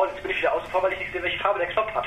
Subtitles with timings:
[0.00, 0.08] voll.
[0.12, 2.04] Jetzt bin ich wieder außen vor, weil ich nicht sehe, welche Farbe der Knopf hat.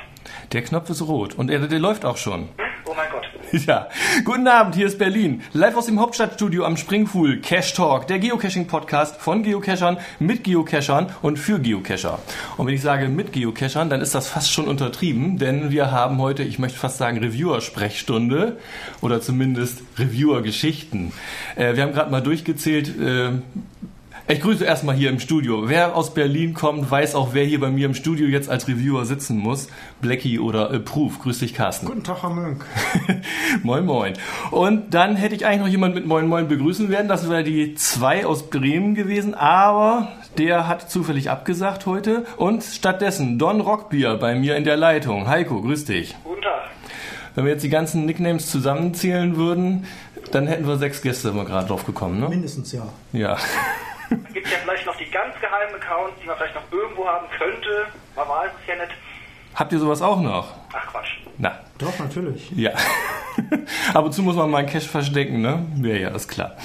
[0.51, 2.49] Der Knopf ist rot und er, der läuft auch schon.
[2.85, 3.23] Oh mein Gott.
[3.67, 3.87] Ja,
[4.25, 5.43] guten Abend, hier ist Berlin.
[5.53, 7.39] Live aus dem Hauptstadtstudio am Springpool.
[7.39, 12.17] Cash Talk, der Geocaching-Podcast von Geocachern, mit Geocachern und für Geocacher.
[12.57, 16.17] Und wenn ich sage mit Geocachern, dann ist das fast schon untertrieben, denn wir haben
[16.17, 18.57] heute, ich möchte fast sagen, Reviewer-Sprechstunde
[19.01, 21.13] oder zumindest Reviewer-Geschichten.
[21.55, 23.33] Äh, wir haben gerade mal durchgezählt, äh,
[24.27, 25.67] ich grüße erstmal hier im Studio.
[25.67, 29.05] Wer aus Berlin kommt, weiß auch, wer hier bei mir im Studio jetzt als Reviewer
[29.05, 29.67] sitzen muss.
[30.01, 31.13] Blackie oder Approve.
[31.21, 31.87] Grüß dich, Carsten.
[31.87, 32.65] Guten Tag, Herr Mönk.
[33.63, 34.13] moin, moin.
[34.51, 37.09] Und dann hätte ich eigentlich noch jemand mit Moin, moin begrüßen werden.
[37.09, 39.33] Das wäre die zwei aus Bremen gewesen.
[39.33, 42.25] Aber der hat zufällig abgesagt heute.
[42.37, 45.27] Und stattdessen Don Rockbier bei mir in der Leitung.
[45.27, 46.15] Heiko, grüß dich.
[46.23, 46.69] Guten Tag.
[47.35, 49.85] Wenn wir jetzt die ganzen Nicknames zusammenzählen würden,
[50.31, 52.29] dann hätten wir sechs Gäste immer gerade drauf gekommen, ne?
[52.29, 52.83] Mindestens, ja.
[53.11, 53.37] Ja.
[54.27, 57.27] Es gibt ja vielleicht noch die ganz geheimen Accounts, die man vielleicht noch irgendwo haben
[57.37, 57.87] könnte.
[58.15, 58.95] Man weiß es ja nicht.
[59.55, 60.53] Habt ihr sowas auch noch?
[60.73, 61.17] Ach Quatsch.
[61.37, 62.51] Na, Doch, natürlich.
[62.51, 62.71] ja.
[63.93, 65.65] Ab und zu muss man mal einen Cash verstecken, ne?
[65.81, 66.57] Ja, ja, ist klar.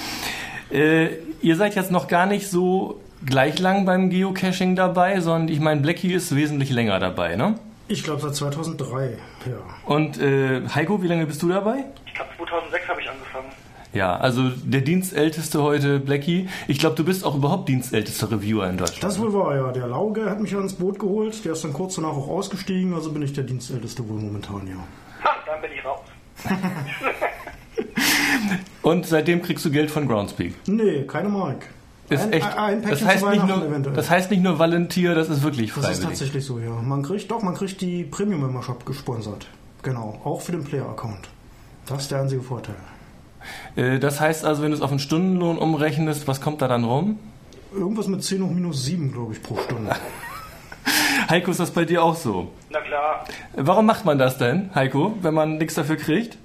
[0.71, 5.59] Äh, ihr seid jetzt noch gar nicht so gleich lang beim Geocaching dabei, sondern ich
[5.59, 7.55] meine, Blackie ist wesentlich länger dabei, ne?
[7.87, 9.53] Ich glaube seit 2003, ja.
[9.85, 11.85] Und äh, Heiko, wie lange bist du dabei?
[12.05, 13.47] Ich glaube 2006 habe ich angefangen.
[13.93, 16.47] Ja, also der Dienstälteste heute, Blackie.
[16.67, 19.03] Ich glaube, du bist auch überhaupt Dienstältester Reviewer in Deutschland.
[19.03, 19.71] Das wohl war, ja.
[19.71, 21.43] Der Lauge hat mich ja ins Boot geholt.
[21.43, 22.93] Der ist dann kurz danach auch ausgestiegen.
[22.93, 24.75] Also bin ich der Dienstälteste wohl momentan, ja.
[25.23, 25.99] Ha, dann bin ich raus.
[28.81, 30.53] Und seitdem kriegst du Geld von Groundspeak.
[30.67, 31.65] Nee, keine Mark.
[32.09, 33.95] Ist Ein- echt, ein Päckchen das, zu heißt nicht Weihnachten nur, eventuell.
[33.95, 36.07] das heißt nicht nur Valentier, das ist wirklich Das ist freiwillig.
[36.09, 36.71] tatsächlich so, ja.
[36.71, 39.47] Man kriegt, doch, man kriegt die Premium Membership gesponsert.
[39.83, 40.19] Genau.
[40.23, 41.29] Auch für den Player-Account.
[41.85, 42.75] Das ist der einzige Vorteil.
[43.75, 46.83] Äh, Das heißt also, wenn du es auf einen Stundenlohn umrechnest, was kommt da dann
[46.83, 47.19] rum?
[47.73, 49.95] Irgendwas mit 10 hoch minus 7, glaube ich, pro Stunde.
[51.29, 52.51] Heiko, ist das bei dir auch so?
[52.69, 53.25] Na klar.
[53.53, 56.37] Warum macht man das denn, Heiko, wenn man nichts dafür kriegt?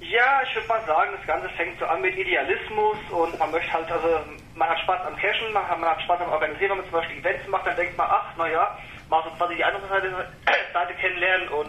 [0.00, 3.72] Ja, ich würde mal sagen, das Ganze fängt so an mit Idealismus und man möchte
[3.72, 4.08] halt, also
[4.56, 6.98] man hat Spaß am Cashen, man hat, man hat Spaß am Organisieren, wenn man zum
[6.98, 8.76] Beispiel Events macht, dann denkt man, ach, naja,
[9.10, 10.08] mal so quasi die andere Seite,
[10.72, 11.68] Seite kennenlernen und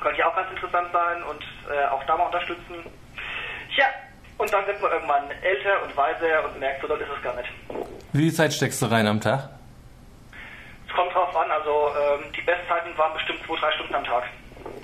[0.00, 2.86] könnte ja auch ganz interessant sein und äh, auch da mal unterstützen.
[3.76, 3.86] Ja,
[4.38, 7.36] und dann wird man irgendwann älter und weiser und merkt, so doll ist es gar
[7.36, 7.48] nicht.
[8.12, 9.48] Wie viel Zeit steckst du rein am Tag?
[10.88, 14.24] Es kommt drauf an, also ähm, die Bestzeiten waren bestimmt zwei, drei Stunden am Tag.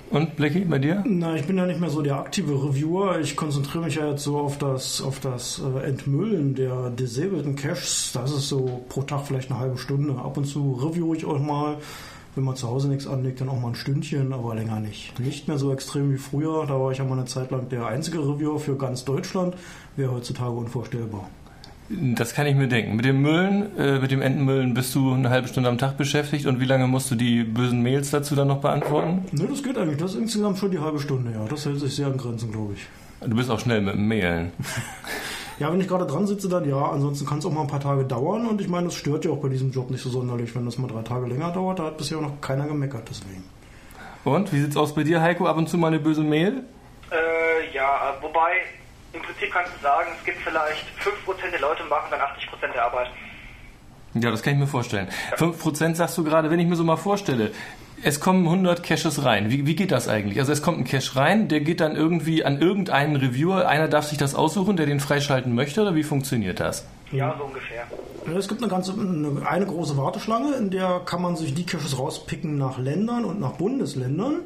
[0.09, 1.03] Und Blackie, bei dir?
[1.05, 3.19] Na, ich bin ja nicht mehr so der aktive Reviewer.
[3.19, 8.11] Ich konzentriere mich ja jetzt so auf das, auf das äh, Entmüllen der disableden Caches.
[8.13, 10.19] Das ist so pro Tag vielleicht eine halbe Stunde.
[10.19, 11.77] Ab und zu review ich auch mal.
[12.35, 15.19] Wenn man zu Hause nichts anlegt, dann auch mal ein Stündchen, aber länger nicht.
[15.19, 16.65] Nicht mehr so extrem wie früher.
[16.67, 19.55] Da war ich ja mal eine Zeit lang der einzige Reviewer für ganz Deutschland.
[19.95, 21.29] Wäre heutzutage unvorstellbar.
[21.89, 22.95] Das kann ich mir denken.
[22.95, 26.45] Mit dem Müllen, äh, mit dem Entenmüllen bist du eine halbe Stunde am Tag beschäftigt
[26.45, 29.25] und wie lange musst du die bösen Mails dazu dann noch beantworten?
[29.31, 29.97] Ne, das geht eigentlich.
[29.97, 31.43] Das ist insgesamt schon die halbe Stunde, ja.
[31.49, 32.87] Das hält sich sehr an Grenzen, glaube ich.
[33.27, 34.51] Du bist auch schnell mit dem Mailen.
[35.59, 36.89] Ja, wenn ich gerade dran sitze, dann ja.
[36.89, 38.47] Ansonsten kann es auch mal ein paar Tage dauern.
[38.47, 40.55] Und ich meine, das stört ja auch bei diesem Job nicht so sonderlich.
[40.55, 43.43] Wenn das mal drei Tage länger dauert, da hat bisher noch keiner gemeckert deswegen.
[44.23, 45.47] Und wie sieht's aus bei dir, Heiko?
[45.47, 46.63] Ab und zu mal eine böse Mail?
[47.11, 48.51] Äh, ja, wobei,
[49.13, 52.85] im Prinzip kannst du sagen, es gibt vielleicht 5% der Leute machen dann 80% der
[52.85, 53.07] Arbeit.
[54.13, 55.07] Ja, das kann ich mir vorstellen.
[55.37, 57.51] 5% sagst du gerade, wenn ich mir so mal vorstelle,
[58.03, 59.49] es kommen 100 Caches rein.
[59.49, 60.39] Wie, wie geht das eigentlich?
[60.39, 64.05] Also es kommt ein Cache rein, der geht dann irgendwie an irgendeinen Reviewer, einer darf
[64.05, 66.85] sich das aussuchen, der den freischalten möchte, oder wie funktioniert das?
[67.11, 67.83] Ja, so ungefähr.
[68.37, 71.97] Es gibt eine ganze eine, eine große Warteschlange, in der kann man sich die Caches
[71.97, 74.41] rauspicken nach Ländern und nach Bundesländern.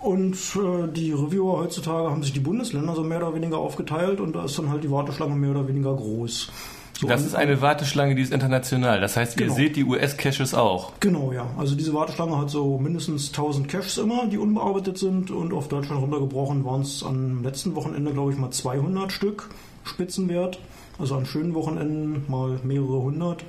[0.00, 4.36] Und äh, die Reviewer heutzutage haben sich die Bundesländer so mehr oder weniger aufgeteilt und
[4.36, 6.52] da ist dann halt die Warteschlange mehr oder weniger groß.
[7.00, 9.00] So Das ist eine Warteschlange, die ist international.
[9.00, 9.56] Das heißt, ihr Genau.
[9.56, 10.92] seht die US-Caches auch.
[11.00, 11.46] Genau, ja.
[11.58, 16.00] Also diese Warteschlange hat so mindestens 1000 Caches immer, die unbearbeitet sind und auf Deutschland
[16.00, 19.48] runtergebrochen waren es am letzten Wochenende, glaube ich, mal 200 Stück
[19.84, 20.60] Spitzenwert.
[20.98, 23.44] Also an schönen Wochenenden mal mehrere hundert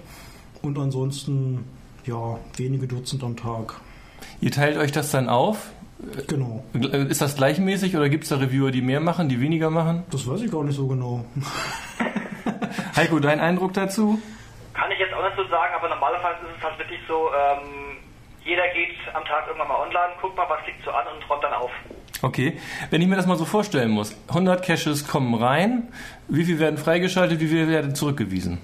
[0.64, 1.66] und ansonsten
[2.08, 3.76] ja wenige Dutzend am Tag.
[4.42, 5.70] Ihr teilt euch das dann auf?
[6.28, 6.64] Genau.
[6.74, 10.04] Ist das gleichmäßig oder gibt es da Reviewer, die mehr machen, die weniger machen?
[10.10, 11.24] Das weiß ich gar nicht so genau.
[12.96, 14.22] Heiko, dein Eindruck dazu?
[14.74, 17.98] Kann ich jetzt auch nicht so sagen, aber normalerweise ist es halt wirklich so, ähm,
[18.46, 21.44] jeder geht am Tag irgendwann mal online, guckt mal, was liegt so an und räumt
[21.44, 21.72] dann auf.
[22.22, 22.58] Okay,
[22.92, 25.90] wenn ich mir das mal so vorstellen muss, 100 Caches kommen rein,
[26.30, 28.62] wie viel werden freigeschaltet, wie viel werden zurückgewiesen?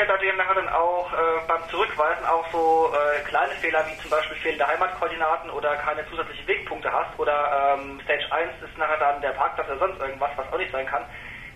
[0.00, 1.16] Ja, dass nachher dann auch äh,
[1.46, 6.48] beim Zurückweisen auch so äh, kleine Fehler wie zum Beispiel fehlende Heimatkoordinaten oder keine zusätzlichen
[6.48, 10.50] Wegpunkte hast oder ähm, Stage 1 ist nachher dann der Parkplatz oder sonst irgendwas, was
[10.50, 11.02] auch nicht sein kann.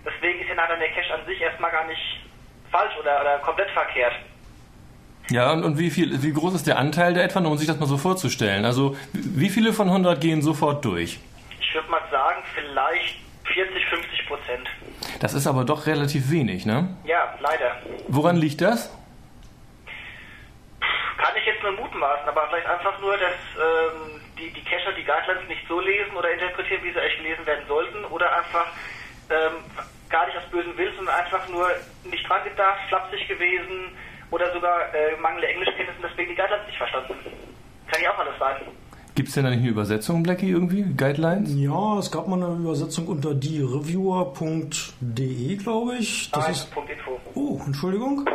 [0.05, 2.21] Deswegen ist ja nachher der Cache an sich erstmal gar nicht
[2.71, 4.13] falsch oder, oder komplett verkehrt.
[5.31, 7.81] Ja, und, und wie viel, wie groß ist der Anteil der etwa, um sich das
[7.81, 8.67] mal so vorzustellen?
[8.67, 11.19] Also, wie viele von 100 gehen sofort durch?
[11.61, 13.17] Ich würde mal sagen, vielleicht
[13.55, 14.69] 40, 50 Prozent.
[15.21, 16.97] Das ist aber doch relativ wenig, ne?
[17.05, 17.77] Ja, leider.
[18.09, 18.91] Woran liegt das?
[21.17, 25.05] Kann ich jetzt nur mutmaßen, aber vielleicht einfach nur, dass ähm, die, die Cacher die
[25.05, 28.67] Guidelines nicht so lesen oder interpretieren, wie sie echt gelesen werden sollten, oder einfach
[29.31, 29.65] ähm,
[30.11, 31.69] gar nicht aus bösem Willen, sondern einfach nur
[32.05, 33.97] nicht dran gedacht, flapsig gewesen
[34.31, 37.15] oder sogar äh, mangelnde Englischkenntnisse und deswegen die Guidelines nicht verstanden.
[37.91, 38.57] Kann ja auch alles sein.
[39.15, 40.83] Gibt es denn da nicht eine Übersetzung, Blackie, irgendwie?
[40.97, 41.55] Guidelines?
[41.55, 46.31] Ja, es gab mal eine Übersetzung unter diereviewer.de, glaube ich.
[46.33, 46.81] Das Nein, ist, Info.
[47.35, 48.25] oh, Entschuldigung.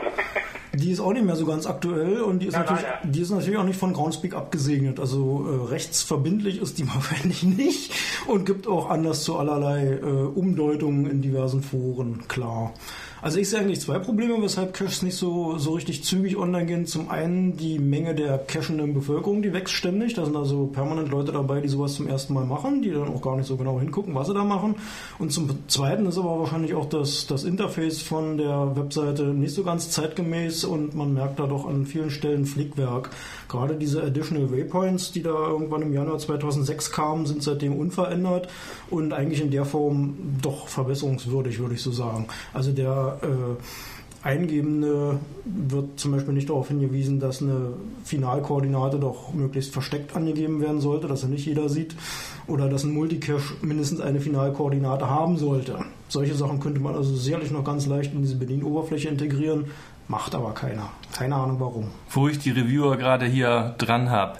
[0.71, 2.99] Die ist auch nicht mehr so ganz aktuell und die ist, Ja, natürlich, leider.
[3.03, 4.99] die ist natürlich auch nicht von Groundspeak abgesegnet.
[4.99, 7.91] Also äh, rechtsverbindlich ist die wahrscheinlich nicht
[8.27, 12.75] und gibt auch Anlass zu allerlei äh, Umdeutungen in diversen Foren, klar.
[13.21, 16.85] Also ich sehe eigentlich zwei Probleme, weshalb Caches nicht so, so richtig zügig online gehen.
[16.85, 20.13] Zum einen die Menge der cachenden Bevölkerung, die wächst ständig.
[20.13, 23.21] Da sind also permanent Leute dabei, die sowas zum ersten Mal machen, die dann auch
[23.21, 24.75] gar nicht so genau hingucken, was sie da machen.
[25.17, 29.63] Und zum zweiten ist aber wahrscheinlich auch das, das Interface von der Webseite nicht so
[29.63, 33.09] ganz zeitgemäß und man merkt da doch an vielen Stellen Flickwerk.
[33.49, 38.47] Gerade diese Additional Waypoints, die da irgendwann im Januar 2006 kamen, sind seitdem unverändert
[38.89, 42.27] und eigentlich in der Form doch verbesserungswürdig, würde ich so sagen.
[42.53, 43.61] Also der äh,
[44.21, 47.69] Eingebende wird zum Beispiel nicht darauf hingewiesen, dass eine
[48.03, 51.95] Finalkoordinate doch möglichst versteckt angegeben werden sollte, dass er nicht jeder sieht,
[52.45, 55.77] oder dass ein Multicache mindestens eine Finalkoordinate haben sollte.
[56.09, 59.65] Solche Sachen könnte man also sicherlich noch ganz leicht in diese Bedienoberfläche integrieren,
[60.09, 60.89] macht aber keiner.
[61.13, 61.87] Keine Ahnung warum.
[62.09, 64.37] Wo ich die Reviewer gerade hier dran habe.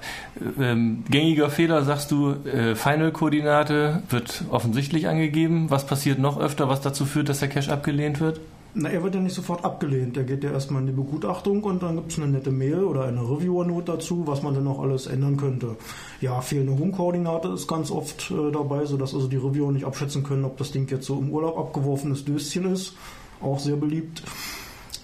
[0.59, 5.69] Ähm, gängiger Fehler, sagst du, äh, Final-Koordinate wird offensichtlich angegeben.
[5.69, 8.41] Was passiert noch öfter, was dazu führt, dass der Cache abgelehnt wird?
[8.81, 10.15] Na, er wird ja nicht sofort abgelehnt.
[10.15, 13.03] Er geht ja erstmal in die Begutachtung und dann gibt es eine nette Mail oder
[13.03, 15.75] eine Reviewer-Note dazu, was man dann noch alles ändern könnte.
[16.21, 20.45] Ja, fehlende Home-Koordinate ist ganz oft äh, dabei, sodass also die Reviewer nicht abschätzen können,
[20.45, 22.93] ob das Ding jetzt so im Urlaub abgeworfenes Döschen ist.
[23.41, 24.23] Auch sehr beliebt.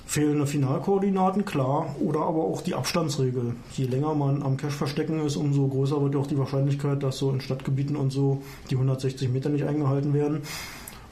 [0.06, 3.56] Fehlende Finalkoordinaten, klar, oder aber auch die Abstandsregel.
[3.74, 7.18] Je länger man am Cache verstecken ist, umso größer wird ja auch die Wahrscheinlichkeit, dass
[7.18, 10.44] so in Stadtgebieten und so die 160 Meter nicht eingehalten werden.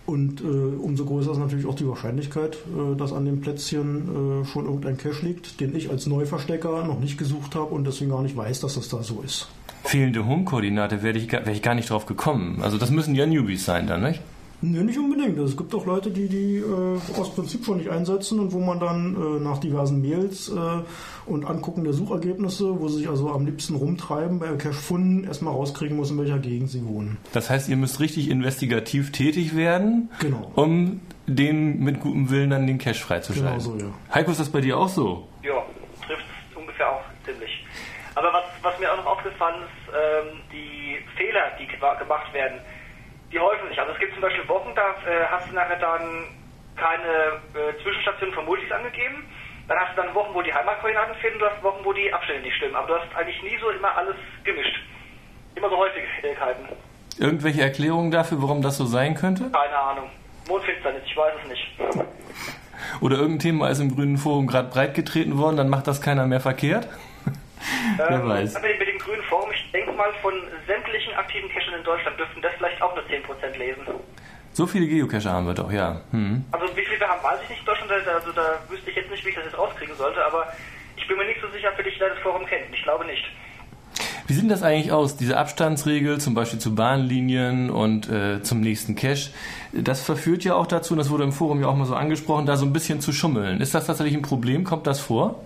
[0.05, 4.45] Und äh, umso größer ist natürlich auch die Wahrscheinlichkeit, äh, dass an dem Plätzchen äh,
[4.45, 8.21] schon irgendein Cache liegt, den ich als Neuverstecker noch nicht gesucht habe und deswegen gar
[8.21, 9.47] nicht weiß, dass das da so ist.
[9.85, 12.59] Fehlende Home-Koordinate wäre ich, wär ich gar nicht drauf gekommen.
[12.61, 14.21] Also das müssen ja Newbies sein dann, nicht?
[14.65, 15.38] Nee, nicht unbedingt.
[15.38, 18.60] Also Es gibt auch Leute, die die äh, aus Prinzip schon nicht einsetzen und wo
[18.60, 20.83] man dann äh, nach diversen Mails äh,
[21.25, 25.54] und Angucken der Suchergebnisse, wo sie sich also am liebsten rumtreiben, bei Cache Funden erstmal
[25.54, 27.18] rauskriegen muss, in welcher Gegend sie wohnen.
[27.33, 30.50] Das heißt, ihr müsst richtig investigativ tätig werden, Genau.
[30.56, 33.50] um den mit gutem Willen dann den Cache freizuschalten.
[33.51, 33.92] Genau so, ja.
[34.13, 35.27] Heiko, ist das bei dir auch so?
[35.44, 35.62] Ja,
[36.07, 37.65] trifft es ungefähr auch ziemlich.
[38.15, 42.60] Aber was, was mir auch noch aufgefallen ist, ähm, die Fehler, die gema- gemacht werden,
[43.33, 43.80] die häufen sich.
[43.80, 46.27] Also es gibt zum Beispiel Wochen, da äh, hast du nachher dann
[46.75, 49.25] keine äh, Zwischenstation von Multis angegeben.
[49.68, 52.44] Dann hast du dann Wochen, wo die Heimatkoordinaten fehlen, du hast Wochen, wo die Abstände
[52.44, 52.75] nicht stimmen.
[52.75, 54.75] Aber du hast eigentlich nie so immer alles gemischt.
[55.56, 56.68] Immer so Häufigkeiten.
[57.18, 59.50] Irgendwelche Erklärungen dafür, warum das so sein könnte?
[59.51, 60.09] Keine Ahnung.
[60.47, 61.68] Mondfinsternis, ich weiß es nicht.
[63.01, 66.39] Oder irgendein Thema ist im grünen Forum gerade breitgetreten worden, dann macht das keiner mehr
[66.41, 66.88] verkehrt?
[67.98, 68.53] Wer Ähm, weiß.
[68.55, 70.33] Mit, dem- mit dem grünen Forum, ich denke mal, von
[70.67, 73.83] sämtlichen aktiven Cachern in Deutschland dürften das vielleicht auch nur 10% lesen.
[74.53, 76.01] So viele Geocacher haben wir doch, ja.
[76.12, 76.45] Hm.
[76.51, 79.10] Also wie viel wir haben, weiß ich nicht in Deutschland, also da wüsste ich jetzt
[79.10, 80.53] nicht, wie ich das jetzt rauskriegen sollte, aber
[80.95, 82.74] ich bin mir nicht so sicher, ob dich das Forum kennt.
[82.74, 83.24] Ich glaube nicht.
[84.27, 88.95] Wie sieht das eigentlich aus, diese Abstandsregel, zum Beispiel zu Bahnlinien und äh, zum nächsten
[88.95, 89.31] Cache?
[89.74, 92.45] Das verführt ja auch dazu, und das wurde im Forum ja auch mal so angesprochen,
[92.45, 93.60] da so ein bisschen zu schummeln.
[93.60, 94.63] Ist das tatsächlich ein Problem?
[94.63, 95.43] Kommt das vor?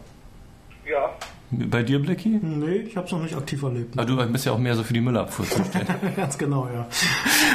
[1.49, 2.39] Bei dir, Blicky?
[2.41, 3.97] Nee, ich habe es noch nicht aktiv erlebt.
[3.97, 5.95] Aber du bist ja auch mehr so für die Müllabfuhr zuständig.
[6.15, 6.87] Ganz genau, ja.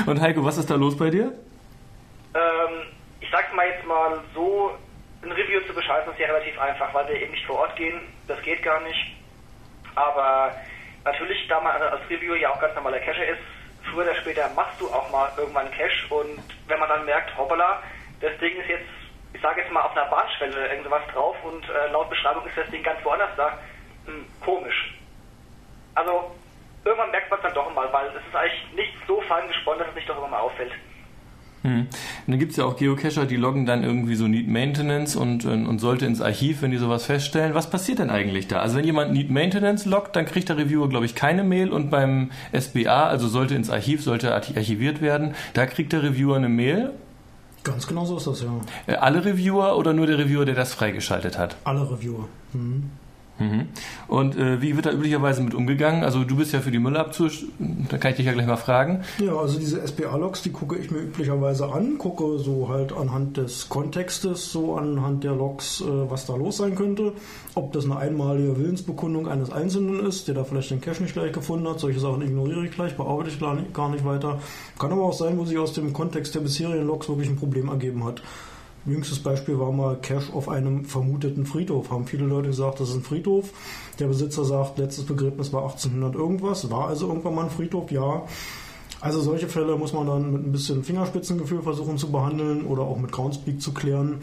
[0.07, 1.33] und Heiko, was ist da los bei dir?
[2.35, 2.87] Ähm,
[3.21, 4.71] ich sag's mal jetzt mal so,
[5.23, 8.01] ein Review zu bescheißen ist ja relativ einfach, weil wir eben nicht vor Ort gehen.
[8.27, 9.17] Das geht gar nicht.
[9.95, 10.53] Aber
[11.05, 13.43] natürlich, da man als Reviewer ja auch ganz normaler Cacher ist,
[13.91, 17.37] früher oder später machst du auch mal irgendwann einen Cache und wenn man dann merkt,
[17.37, 17.83] hoppala,
[18.21, 18.89] das Ding ist jetzt,
[19.35, 22.71] ich sage jetzt mal auf einer Bahnschwelle irgendwas drauf und äh, laut Beschreibung ist das
[22.71, 23.59] Ding ganz woanders da,
[24.07, 24.95] hm, komisch.
[25.95, 26.13] Also
[26.85, 29.81] irgendwann merkt man es dann doch mal, weil es ist eigentlich nicht so fein gesponnen,
[29.81, 30.73] dass es nicht doch immer mal auffällt.
[31.63, 31.83] Hm.
[31.83, 31.89] Und
[32.27, 35.79] dann gibt es ja auch Geocacher, die loggen dann irgendwie so Need Maintenance und, und,
[35.79, 37.55] sollte ins Archiv, wenn die sowas feststellen.
[37.55, 38.59] Was passiert denn eigentlich da?
[38.59, 41.89] Also wenn jemand Need Maintenance loggt, dann kriegt der Reviewer, glaube ich, keine Mail und
[41.91, 46.49] beim SBA, also sollte ins Archiv, sollte archi- archiviert werden, da kriegt der Reviewer eine
[46.49, 46.91] Mail.
[47.63, 48.49] Ganz genau so ist das, ja.
[48.89, 51.55] Äh, alle Reviewer oder nur der Reviewer, der das freigeschaltet hat?
[51.63, 52.29] Alle Reviewer.
[52.55, 52.91] Mhm.
[53.43, 53.67] Mhm.
[54.09, 56.05] Und äh, wie wird da üblicherweise mit umgegangen?
[56.05, 57.31] Also du bist ja für die Müllabzuhr,
[57.89, 59.03] da kann ich dich ja gleich mal fragen.
[59.19, 63.69] Ja, also diese SPA-Logs, die gucke ich mir üblicherweise an, gucke so halt anhand des
[63.69, 67.13] Kontextes, so anhand der Logs, äh, was da los sein könnte.
[67.55, 71.33] Ob das eine einmalige Willensbekundung eines Einzelnen ist, der da vielleicht den Cache nicht gleich
[71.33, 71.81] gefunden hat.
[71.81, 74.41] Solche Sachen ignoriere ich gleich, bearbeite ich gar nicht weiter.
[74.79, 77.69] Kann aber auch sein, wo sich aus dem Kontext der bisherigen Logs wirklich ein Problem
[77.69, 78.23] ergeben hat.
[78.85, 81.91] Jüngstes Beispiel war mal Cash auf einem vermuteten Friedhof.
[81.91, 83.51] Haben viele Leute gesagt, das ist ein Friedhof.
[84.01, 86.69] Der Besitzer sagt, letztes Begräbnis war 1800 irgendwas.
[86.71, 87.93] War also irgendwann mal ein Friedhof?
[87.93, 88.25] Ja.
[89.01, 92.99] Also solche Fälle muss man dann mit ein bisschen Fingerspitzengefühl versuchen zu behandeln oder auch
[92.99, 94.21] mit Groundspeak zu klären.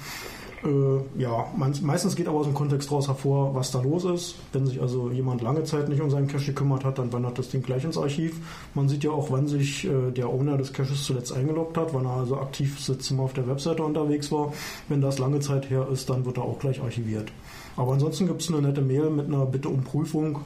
[0.63, 4.35] Äh, ja, meistens geht aber aus dem Kontext daraus hervor, was da los ist.
[4.51, 7.49] Wenn sich also jemand lange Zeit nicht um seinen Cache gekümmert hat, dann wandert das
[7.49, 8.35] Ding gleich ins Archiv.
[8.73, 12.05] Man sieht ja auch, wann sich äh, der Owner des Caches zuletzt eingeloggt hat, wann
[12.05, 14.53] er also aktiv sitzt auf der Webseite unterwegs war.
[14.87, 17.31] Wenn das lange Zeit her ist, dann wird er auch gleich archiviert.
[17.75, 20.39] Aber ansonsten gibt es eine nette Mail mit einer Bitte um Prüfung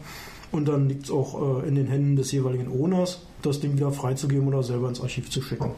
[0.52, 3.92] und dann liegt es auch äh, in den Händen des jeweiligen Owners, das Ding wieder
[3.92, 5.72] freizugeben oder selber ins Archiv zu schicken.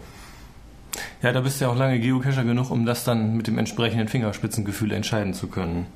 [1.21, 4.07] Ja, da bist du ja auch lange Geocacher genug, um das dann mit dem entsprechenden
[4.07, 5.87] Fingerspitzengefühl entscheiden zu können.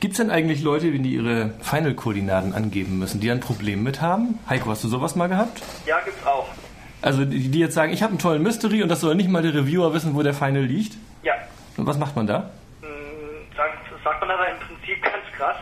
[0.00, 4.38] Gibt es denn eigentlich Leute, die ihre Final-Koordinaten angeben müssen, die ein Problem mit haben?
[4.48, 5.62] Heiko, hast du sowas mal gehabt?
[5.86, 6.48] Ja, gibt's auch.
[7.02, 9.42] Also die, die jetzt sagen, ich habe einen tollen Mystery und das soll nicht mal
[9.42, 10.96] der Reviewer wissen, wo der Final liegt?
[11.22, 11.34] Ja.
[11.76, 12.50] Und was macht man da?
[12.80, 12.88] Hm,
[13.56, 15.56] sagt, sagt man aber im Prinzip ganz krass.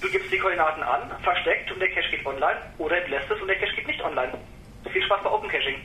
[0.00, 3.48] Du gibst die Koordinaten an, versteckt und der Cache geht online oder entlässt es und
[3.48, 4.32] der Cache geht nicht online.
[4.92, 5.76] Viel Spaß bei Open Caching.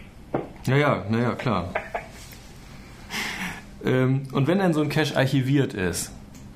[0.65, 1.69] Naja, naja, klar.
[3.85, 6.11] Ähm, und wenn dann so ein Cache archiviert ist,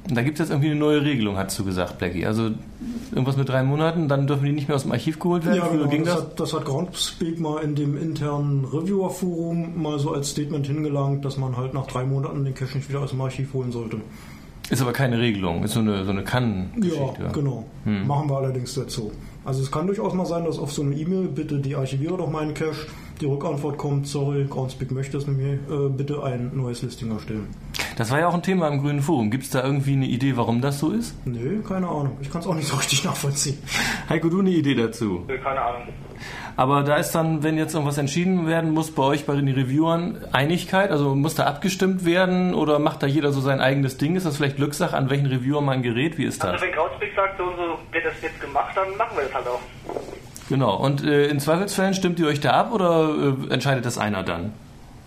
[0.07, 2.25] da gibt es jetzt irgendwie eine neue Regelung, hast du gesagt, Blackie.
[2.25, 2.51] Also
[3.11, 5.57] irgendwas mit drei Monaten, dann dürfen die nicht mehr aus dem Archiv geholt werden.
[5.57, 6.23] Ja, genau, ging das, das?
[6.23, 11.37] Hat, das hat Groundspeak mal in dem internen Reviewer-Forum mal so als Statement hingelangt, dass
[11.37, 13.97] man halt nach drei Monaten den Cache nicht wieder aus dem Archiv holen sollte.
[14.69, 17.23] Ist aber keine Regelung, ist so eine, so eine Kann-Geschichte.
[17.23, 17.65] Ja, genau.
[17.83, 18.07] Hm.
[18.07, 19.11] Machen wir allerdings dazu.
[19.43, 22.29] Also es kann durchaus mal sein, dass auf so eine E-Mail, bitte die archiviere doch
[22.29, 22.87] meinen Cache,
[23.21, 27.47] die Rückantwort kommt, sorry, Groundspeak möchte es mit mir, äh, bitte ein neues Listing erstellen.
[27.95, 29.29] Das war ja auch ein Thema im Grünen Forum.
[29.29, 31.15] Gibt es da irgendwie eine Idee, warum das so ist?
[31.25, 32.17] Nö, keine Ahnung.
[32.21, 33.59] Ich kann es auch nicht so richtig nachvollziehen.
[34.09, 35.23] Heiko, du eine Idee dazu?
[35.27, 35.83] Nö, keine Ahnung.
[36.55, 40.17] Aber da ist dann, wenn jetzt irgendwas entschieden werden muss, bei euch, bei den Reviewern,
[40.31, 40.91] Einigkeit?
[40.91, 44.15] Also muss da abgestimmt werden oder macht da jeder so sein eigenes Ding?
[44.15, 46.17] Ist das vielleicht Glückssache, an welchen Reviewer man gerät?
[46.17, 46.51] Wie ist das?
[46.51, 49.33] Also wenn Groundspeak sagt, so und so wird das jetzt gemacht, dann machen wir das
[49.33, 49.61] halt auch.
[50.51, 50.75] Genau.
[50.75, 54.51] Und äh, in Zweifelsfällen stimmt ihr euch da ab oder äh, entscheidet das einer dann?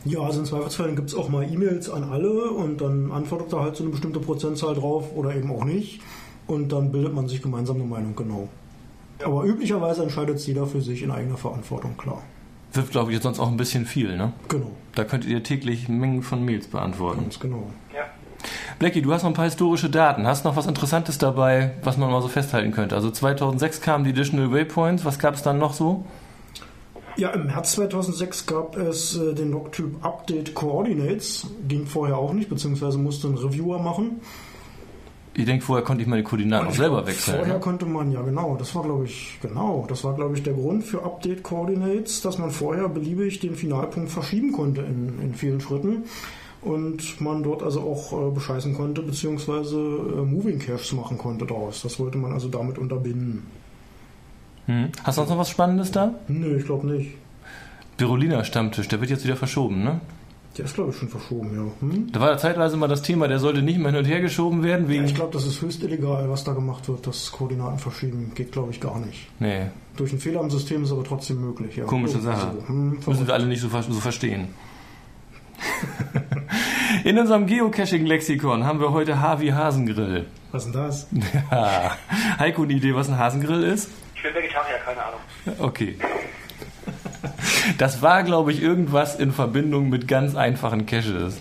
[0.06, 3.60] Ja, also in Zweifelsfällen gibt es auch mal E-Mails an alle und dann antwortet da
[3.60, 6.00] halt so eine bestimmte Prozentzahl drauf oder eben auch nicht.
[6.46, 8.48] Und dann bildet man sich gemeinsam eine Meinung, genau.
[9.22, 12.22] Aber üblicherweise entscheidet es jeder für sich in eigener Verantwortung, klar.
[12.72, 14.32] Wird, glaube ich, jetzt sonst auch ein bisschen viel, ne?
[14.48, 14.70] Genau.
[14.94, 17.20] Da könntet ihr täglich Mengen von Mails beantworten.
[17.22, 17.68] Ganz genau.
[18.78, 20.26] Blackie, du hast noch ein paar historische Daten.
[20.26, 22.94] Hast noch was Interessantes dabei, was man mal so festhalten könnte?
[22.94, 25.04] Also 2006 kamen die Additional Waypoints.
[25.04, 26.04] Was gab es dann noch so?
[27.16, 31.46] Ja, im März 2006 gab es äh, den Logtyp Update Coordinates.
[31.68, 34.20] Ging vorher auch nicht, beziehungsweise musste ein Reviewer machen.
[35.36, 37.38] Ich denke, vorher konnte ich meine Koordinaten auch selber wechseln.
[37.38, 37.60] Vorher ne?
[37.60, 40.84] konnte man, ja genau, das war glaube ich, genau, das war glaube ich der Grund
[40.84, 46.04] für Update Coordinates, dass man vorher beliebig den Finalpunkt verschieben konnte in, in vielen Schritten
[46.64, 51.82] und man dort also auch äh, bescheißen konnte, beziehungsweise äh, Moving Caches machen konnte daraus.
[51.82, 53.42] Das wollte man also damit unterbinden.
[54.66, 54.88] Hm.
[55.02, 56.14] Hast du sonst noch was Spannendes da?
[56.28, 57.12] Nö, ich glaube nicht.
[57.96, 60.00] Berolina Stammtisch, der wird jetzt wieder verschoben, ne?
[60.56, 61.88] Der ist, glaube ich, schon verschoben, ja.
[61.88, 62.12] Hm?
[62.12, 64.62] Da war ja zeitweise mal das Thema, der sollte nicht mehr hin und her geschoben
[64.62, 64.88] werden.
[64.88, 67.06] Wegen ja, ich glaube, das ist höchst illegal, was da gemacht wird.
[67.06, 69.28] Das Koordinaten verschieben geht, glaube ich, gar nicht.
[69.40, 69.66] Nee.
[69.96, 71.76] Durch einen Fehler im System ist aber trotzdem möglich.
[71.76, 71.84] Ja.
[71.84, 72.54] Komische Sache.
[72.60, 72.68] So.
[72.68, 74.48] Hm, Müssen wir alle nicht so, so verstehen.
[77.04, 80.26] In unserem Geocaching-Lexikon haben wir heute Harvey Hasengrill.
[80.52, 81.06] Was ist denn das?
[81.50, 81.96] Ja.
[82.38, 83.90] Heiko, eine Idee, was ein Hasengrill ist?
[84.14, 85.20] Ich bin Vegetarier, keine Ahnung.
[85.58, 85.98] Okay.
[87.78, 91.40] Das war, glaube ich, irgendwas in Verbindung mit ganz einfachen Caches.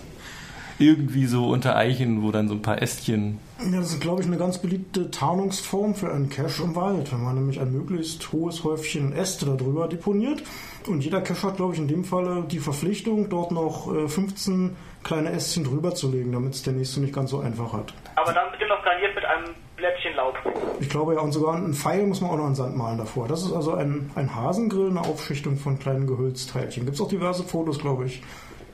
[0.78, 3.38] Irgendwie so unter Eichen, wo dann so ein paar Ästchen.
[3.60, 7.22] Ja, das ist, glaube ich, eine ganz beliebte Tarnungsform für einen Cache im Wald, wenn
[7.22, 10.42] man nämlich ein möglichst hohes Häufchen Äste darüber deponiert.
[10.86, 15.30] Und jeder Cache hat, glaube ich, in dem Falle die Verpflichtung, dort noch 15 kleine
[15.30, 17.94] Ästchen drüber zu legen, damit es der nächste nicht ganz so einfach hat.
[18.16, 20.34] Aber dann bitte noch garniert mit einem Blättchen Laub.
[20.80, 23.28] Ich glaube ja, und sogar einen Pfeil muss man auch noch in Sand malen davor.
[23.28, 26.84] Das ist also ein, ein Hasengrill, eine Aufschichtung von kleinen Gehölzteilchen.
[26.84, 28.22] Gibt es auch diverse Fotos, glaube ich,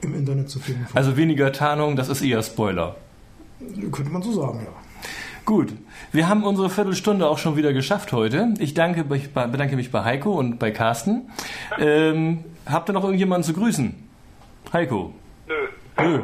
[0.02, 0.86] im Internet zu finden.
[0.94, 2.96] Also weniger Tarnung, das ist eher Spoiler.
[3.92, 4.72] Könnte man so sagen, ja.
[5.44, 5.72] Gut,
[6.12, 8.54] wir haben unsere Viertelstunde auch schon wieder geschafft heute.
[8.58, 11.30] Ich danke, bedanke mich bei Heiko und bei Carsten.
[11.78, 13.94] Ähm, habt ihr noch irgendjemanden zu grüßen?
[14.72, 15.12] Heiko.
[15.48, 15.54] Nö.
[15.98, 16.22] Nö.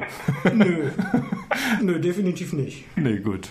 [0.52, 0.90] Nö.
[1.82, 2.84] Nö, definitiv nicht.
[2.96, 3.48] Nee, gut.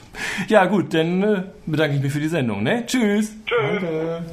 [0.48, 2.86] Ja, gut, dann äh, bedanke ich mich für die Sendung, ne?
[2.86, 3.34] Tschüss.
[3.46, 3.82] Tschüss.
[3.82, 4.24] Danke.